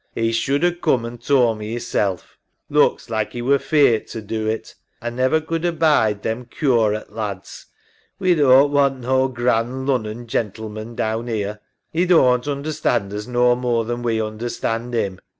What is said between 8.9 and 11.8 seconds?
no grand Lunnon gentlemen down 'ere.